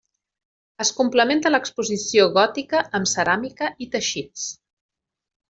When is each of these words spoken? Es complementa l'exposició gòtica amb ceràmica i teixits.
Es 0.85 0.91
complementa 0.99 1.51
l'exposició 1.51 2.25
gòtica 2.39 2.81
amb 3.01 3.11
ceràmica 3.13 3.71
i 3.87 3.91
teixits. 3.97 4.49